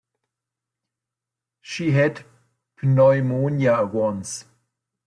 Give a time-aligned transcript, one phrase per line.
[1.61, 2.25] She had
[2.81, 4.45] pneumonia once.